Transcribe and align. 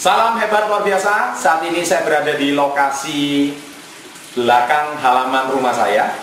Salam 0.00 0.40
hebat 0.40 0.64
luar 0.64 0.80
biasa. 0.80 1.36
Saat 1.36 1.60
ini 1.68 1.84
saya 1.84 2.00
berada 2.08 2.32
di 2.32 2.56
lokasi 2.56 3.52
belakang 4.32 4.96
halaman 4.96 5.52
rumah 5.52 5.76
saya 5.76 6.16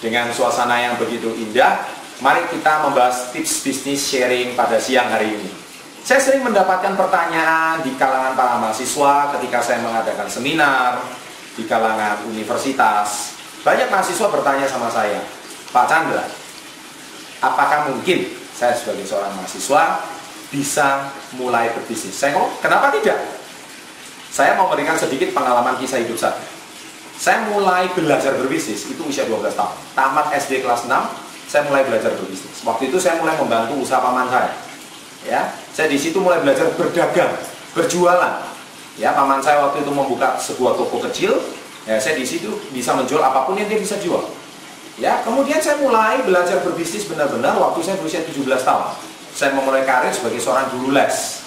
dengan 0.00 0.32
suasana 0.32 0.80
yang 0.80 0.96
begitu 0.96 1.28
indah. 1.36 1.84
Mari 2.24 2.48
kita 2.48 2.88
membahas 2.88 3.28
tips 3.36 3.68
bisnis 3.68 4.00
sharing 4.08 4.56
pada 4.56 4.80
siang 4.80 5.12
hari 5.12 5.28
ini. 5.28 5.50
Saya 6.00 6.24
sering 6.24 6.40
mendapatkan 6.40 6.96
pertanyaan 6.96 7.84
di 7.84 7.92
kalangan 8.00 8.32
para 8.32 8.56
mahasiswa 8.56 9.36
ketika 9.36 9.60
saya 9.60 9.84
mengadakan 9.84 10.32
seminar 10.32 11.04
di 11.52 11.68
kalangan 11.68 12.24
universitas. 12.32 13.36
Banyak 13.60 13.92
mahasiswa 13.92 14.32
bertanya 14.32 14.64
sama 14.64 14.88
saya, 14.88 15.20
Pak 15.68 15.84
Chandra, 15.84 16.24
apakah 17.44 17.92
mungkin 17.92 18.24
saya 18.56 18.72
sebagai 18.72 19.04
seorang 19.04 19.36
mahasiswa 19.36 20.00
bisa 20.52 21.08
mulai 21.40 21.72
berbisnis. 21.72 22.12
Saya 22.12 22.36
ngomong, 22.36 22.60
kenapa 22.60 22.92
tidak? 22.92 23.16
Saya 24.28 24.52
mau 24.60 24.68
memberikan 24.68 25.00
sedikit 25.00 25.32
pengalaman 25.32 25.80
kisah 25.80 26.04
hidup 26.04 26.20
saya. 26.20 26.36
Saya 27.16 27.48
mulai 27.48 27.88
belajar 27.96 28.36
berbisnis 28.36 28.84
itu 28.84 29.00
usia 29.08 29.24
12 29.24 29.56
tahun. 29.56 29.74
Tamat 29.96 30.28
SD 30.36 30.60
kelas 30.60 30.84
6, 30.84 30.92
saya 31.48 31.62
mulai 31.68 31.88
belajar 31.88 32.12
berbisnis. 32.20 32.60
Waktu 32.64 32.92
itu 32.92 33.00
saya 33.00 33.16
mulai 33.16 33.36
membantu 33.40 33.80
usaha 33.80 34.04
paman 34.04 34.28
saya. 34.28 34.52
Ya, 35.24 35.40
saya 35.72 35.88
di 35.88 35.96
situ 35.96 36.20
mulai 36.20 36.44
belajar 36.44 36.68
berdagang, 36.76 37.32
berjualan. 37.72 38.44
Ya, 39.00 39.16
paman 39.16 39.40
saya 39.40 39.64
waktu 39.64 39.84
itu 39.86 39.92
membuka 39.92 40.36
sebuah 40.36 40.76
toko 40.76 41.00
kecil. 41.08 41.32
Ya, 41.88 41.96
saya 41.96 42.18
di 42.18 42.26
situ 42.28 42.52
bisa 42.76 42.92
menjual 42.92 43.22
apa 43.24 43.48
pun 43.48 43.56
yang 43.56 43.70
dia 43.70 43.80
bisa 43.80 43.96
jual. 44.02 44.28
Ya, 45.00 45.24
kemudian 45.24 45.62
saya 45.62 45.80
mulai 45.80 46.20
belajar 46.26 46.60
berbisnis 46.60 47.08
benar-benar 47.08 47.56
waktu 47.56 47.80
saya 47.80 47.96
berusia 47.96 48.20
17 48.26 48.44
tahun 48.60 49.11
saya 49.32 49.56
memulai 49.56 49.82
karir 49.88 50.12
sebagai 50.12 50.38
seorang 50.38 50.68
guru 50.76 50.92
les. 50.92 51.40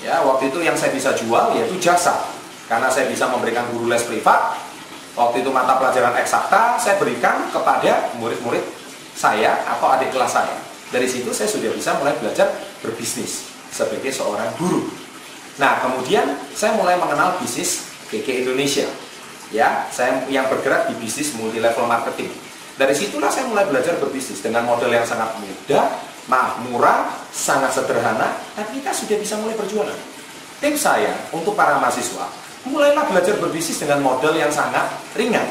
Ya, 0.00 0.24
waktu 0.24 0.48
itu 0.48 0.64
yang 0.64 0.76
saya 0.76 0.92
bisa 0.92 1.12
jual 1.16 1.56
yaitu 1.56 1.76
jasa. 1.80 2.24
Karena 2.68 2.86
saya 2.88 3.10
bisa 3.10 3.28
memberikan 3.28 3.68
guru 3.72 3.88
les 3.88 4.04
privat. 4.04 4.56
Waktu 5.18 5.42
itu 5.42 5.50
mata 5.50 5.76
pelajaran 5.76 6.14
eksakta 6.22 6.78
saya 6.78 6.96
berikan 6.96 7.50
kepada 7.50 8.14
murid-murid 8.16 8.62
saya 9.16 9.58
atau 9.66 9.90
adik 9.90 10.14
kelas 10.14 10.32
saya. 10.32 10.56
Dari 10.90 11.04
situ 11.10 11.34
saya 11.34 11.50
sudah 11.50 11.70
bisa 11.74 11.98
mulai 11.98 12.14
belajar 12.16 12.46
berbisnis 12.80 13.50
sebagai 13.70 14.10
seorang 14.14 14.48
guru. 14.56 14.86
Nah, 15.58 15.82
kemudian 15.82 16.24
saya 16.56 16.72
mulai 16.78 16.96
mengenal 16.96 17.36
bisnis 17.42 17.90
KK 18.08 18.46
Indonesia. 18.46 18.86
Ya, 19.50 19.86
saya 19.90 20.22
yang 20.30 20.46
bergerak 20.46 20.88
di 20.88 20.94
bisnis 21.02 21.34
multi 21.34 21.58
level 21.58 21.84
marketing. 21.84 22.30
Dari 22.78 22.94
situlah 22.94 23.28
saya 23.28 23.50
mulai 23.50 23.66
belajar 23.66 23.98
berbisnis 23.98 24.40
dengan 24.40 24.64
model 24.64 24.88
yang 24.88 25.04
sangat 25.04 25.36
mudah, 25.36 25.90
maaf 26.28 26.60
murah, 26.66 27.08
sangat 27.30 27.72
sederhana, 27.72 28.36
tapi 28.58 28.82
kita 28.82 28.92
sudah 28.92 29.16
bisa 29.16 29.38
mulai 29.40 29.56
berjualan. 29.56 29.98
Tim 30.60 30.76
saya 30.76 31.16
untuk 31.32 31.56
para 31.56 31.80
mahasiswa, 31.80 32.28
mulailah 32.68 33.08
belajar 33.08 33.40
berbisnis 33.40 33.80
dengan 33.80 34.04
model 34.04 34.36
yang 34.36 34.52
sangat 34.52 34.92
ringan. 35.16 35.46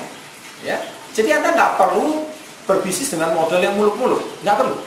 Ya, 0.61 0.77
jadi 1.15 1.41
anda 1.41 1.55
nggak 1.55 1.71
perlu 1.79 2.27
berbisnis 2.69 3.09
dengan 3.09 3.33
model 3.33 3.63
yang 3.63 3.73
muluk-muluk, 3.73 4.21
nggak 4.45 4.57
perlu. 4.59 4.77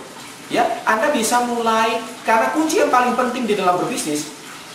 Ya, 0.53 0.69
anda 0.85 1.09
bisa 1.11 1.43
mulai 1.49 1.99
karena 2.29 2.53
kunci 2.53 2.79
yang 2.79 2.93
paling 2.93 3.17
penting 3.17 3.49
di 3.49 3.57
dalam 3.57 3.81
berbisnis 3.81 4.29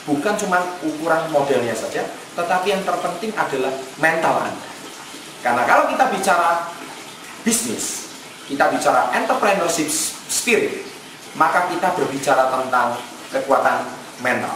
bukan 0.07 0.33
cuma 0.39 0.63
ukuran 0.81 1.27
modelnya 1.29 1.75
saja, 1.75 2.07
tetapi 2.33 2.71
yang 2.71 2.81
terpenting 2.87 3.31
adalah 3.35 3.71
mental 3.99 4.39
anda. 4.41 4.67
Karena 5.43 5.63
kalau 5.67 5.85
kita 5.91 6.09
bicara 6.11 6.71
bisnis, 7.43 8.09
kita 8.47 8.71
bicara 8.71 9.11
entrepreneurship 9.13 9.91
spirit, 10.27 10.87
maka 11.35 11.67
kita 11.67 11.91
berbicara 11.97 12.47
tentang 12.47 12.95
kekuatan 13.33 13.89
mental. 14.23 14.55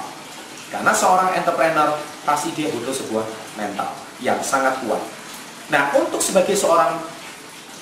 Karena 0.71 0.95
seorang 0.95 1.35
entrepreneur 1.35 1.99
pasti 2.23 2.55
dia 2.55 2.71
butuh 2.71 2.95
sebuah 2.95 3.25
mental 3.59 3.91
yang 4.23 4.39
sangat 4.39 4.79
kuat. 4.85 5.03
Nah, 5.67 5.91
untuk 5.95 6.23
sebagai 6.23 6.55
seorang 6.55 6.95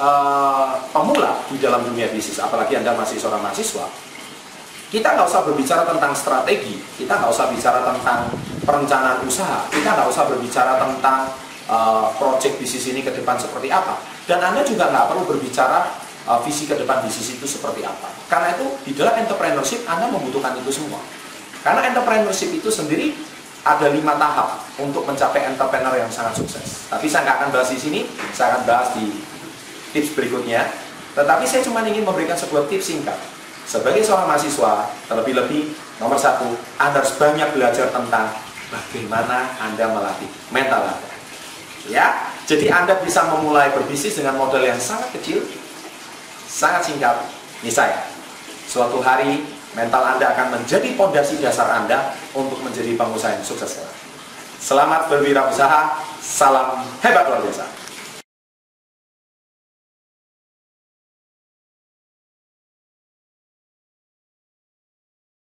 uh, 0.02 0.82
pemula 0.89 1.45
di 1.54 1.61
dalam 1.61 1.86
dunia 1.86 2.10
bisnis, 2.10 2.42
apalagi 2.42 2.77
Anda 2.82 2.98
masih 2.98 3.22
seorang 3.22 3.45
mahasiswa, 3.45 3.86
kita 4.89 5.06
nggak 5.14 5.27
usah 5.30 5.45
berbicara 5.45 5.86
tentang 5.86 6.17
strategi, 6.17 6.82
kita 6.98 7.14
nggak 7.14 7.30
usah 7.30 7.45
bicara 7.54 7.86
tentang 7.86 8.33
perencanaan 8.66 9.21
usaha, 9.21 9.70
kita 9.70 9.86
nggak 9.86 10.10
usah 10.10 10.26
berbicara 10.26 10.82
tentang 10.82 11.30
uh, 11.70 12.10
project 12.17 12.58
bisnis 12.58 12.89
ini 12.89 13.06
ke 13.06 13.14
depan 13.14 13.38
seperti 13.38 13.70
apa. 13.70 14.02
Dan 14.26 14.42
Anda 14.42 14.66
juga 14.66 14.89
nggak 14.89 15.14
perlu 15.14 15.23
berbicara 15.30 16.08
uh, 16.28 16.40
visi 16.44 16.68
ke 16.68 16.76
depan 16.76 17.06
bisnis 17.06 17.40
itu 17.40 17.46
seperti 17.46 17.86
apa. 17.86 18.10
Karena 18.28 18.58
itu 18.58 18.68
di 18.90 18.92
dalam 18.98 19.16
entrepreneurship 19.20 19.86
Anda 19.88 20.12
membutuhkan 20.12 20.58
itu 20.60 20.72
semua. 20.74 21.00
Karena 21.64 21.88
entrepreneurship 21.92 22.56
itu 22.56 22.68
sendiri 22.72 23.16
ada 23.64 23.92
lima 23.92 24.16
tahap 24.16 24.64
untuk 24.80 25.04
mencapai 25.04 25.44
entrepreneur 25.52 25.96
yang 26.00 26.12
sangat 26.12 26.40
sukses. 26.40 26.88
Tapi 26.88 27.06
saya 27.12 27.28
nggak 27.28 27.38
akan 27.44 27.50
bahas 27.52 27.70
di 27.76 27.80
sini, 27.80 28.00
saya 28.32 28.56
akan 28.56 28.62
bahas 28.64 28.90
di 28.96 29.06
tips 29.92 30.16
berikutnya. 30.16 30.64
Tetapi 31.14 31.44
saya 31.44 31.62
cuma 31.68 31.84
ingin 31.84 32.08
memberikan 32.08 32.40
sebuah 32.40 32.72
tips 32.72 32.86
singkat. 32.96 33.20
Sebagai 33.70 34.02
seorang 34.02 34.26
mahasiswa, 34.26 34.90
terlebih-lebih 35.12 35.78
nomor 36.02 36.18
satu, 36.18 36.48
Anda 36.82 37.06
harus 37.06 37.14
banyak 37.20 37.54
belajar 37.54 37.92
tentang 37.94 38.34
bagaimana 38.72 39.54
Anda 39.62 39.86
melatih 39.94 40.30
mental 40.50 40.90
Anda. 40.90 41.14
Ya, 41.86 42.34
jadi 42.50 42.70
Anda 42.74 42.98
bisa 43.02 43.30
memulai 43.30 43.70
berbisnis 43.70 44.18
dengan 44.18 44.42
modal 44.42 44.66
yang 44.66 44.80
sangat 44.82 45.14
kecil, 45.14 45.46
sangat 46.49 46.82
singkat. 46.89 47.14
Ini 47.61 47.70
saya. 47.70 48.02
Suatu 48.65 48.98
hari 49.05 49.45
mental 49.77 50.02
Anda 50.02 50.33
akan 50.33 50.58
menjadi 50.58 50.98
pondasi 50.98 51.37
dasar 51.37 51.70
Anda 51.70 52.17
untuk 52.33 52.58
menjadi 52.65 52.98
pengusaha 52.98 53.37
yang 53.37 53.45
sukses. 53.45 53.86
Selamat 54.58 55.05
berwirausaha. 55.14 56.09
Salam 56.20 56.83
hebat 57.05 57.30
luar 57.30 57.45
biasa. 57.45 57.64